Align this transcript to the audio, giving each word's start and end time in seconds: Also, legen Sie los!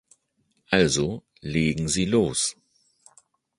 Also, 0.71 1.23
legen 1.41 1.87
Sie 1.87 2.05
los! 2.07 2.57